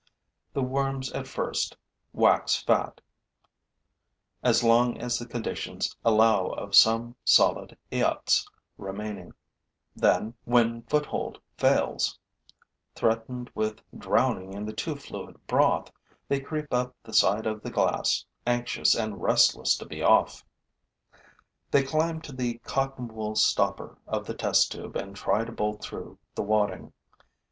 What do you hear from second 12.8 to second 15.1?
threatened with drowning in the too